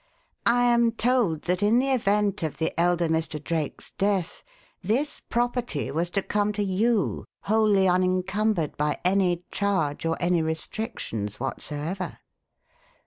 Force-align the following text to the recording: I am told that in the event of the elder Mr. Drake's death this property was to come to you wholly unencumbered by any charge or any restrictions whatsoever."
I 0.47 0.63
am 0.63 0.93
told 0.93 1.43
that 1.43 1.61
in 1.61 1.77
the 1.77 1.91
event 1.91 2.41
of 2.41 2.57
the 2.57 2.71
elder 2.75 3.07
Mr. 3.07 3.37
Drake's 3.43 3.91
death 3.91 4.41
this 4.83 5.19
property 5.19 5.91
was 5.91 6.09
to 6.17 6.23
come 6.23 6.53
to 6.53 6.63
you 6.63 7.25
wholly 7.41 7.87
unencumbered 7.87 8.75
by 8.77 8.97
any 9.05 9.43
charge 9.51 10.03
or 10.07 10.17
any 10.19 10.41
restrictions 10.41 11.39
whatsoever." 11.39 12.17